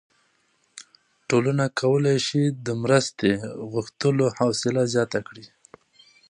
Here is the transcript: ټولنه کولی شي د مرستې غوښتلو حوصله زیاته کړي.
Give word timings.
ټولنه 1.29 1.65
کولی 1.79 2.17
شي 2.27 2.43
د 2.65 2.67
مرستې 2.83 3.31
غوښتلو 3.71 4.25
حوصله 4.37 4.81
زیاته 4.93 5.19
کړي. 5.27 5.45